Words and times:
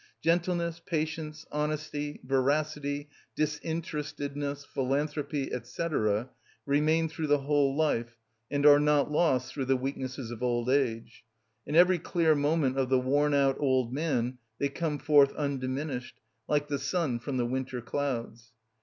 Gentleness, 0.23 0.81
patience, 0.83 1.45
honesty, 1.51 2.21
veracity, 2.23 3.09
disinterestedness, 3.35 4.65
philanthropy, 4.65 5.51
&c., 5.61 5.87
remain 6.65 7.07
through 7.07 7.27
the 7.27 7.37
whole 7.41 7.75
life, 7.77 8.17
and 8.49 8.65
are 8.65 8.79
not 8.79 9.11
lost 9.11 9.53
through 9.53 9.65
the 9.65 9.77
weaknesses 9.77 10.31
of 10.31 10.41
old 10.41 10.71
age; 10.71 11.23
in 11.67 11.75
every 11.75 11.99
clear 11.99 12.33
moment 12.33 12.79
of 12.79 12.89
the 12.89 12.97
worn 12.97 13.35
out 13.35 13.57
old 13.59 13.93
man 13.93 14.39
they 14.57 14.69
come 14.69 14.97
forth 14.97 15.33
undiminished, 15.35 16.19
like 16.47 16.67
the 16.67 16.79
sun 16.79 17.19
from 17.19 17.37
the 17.37 17.45
winter 17.45 17.79
clouds. 17.79 18.53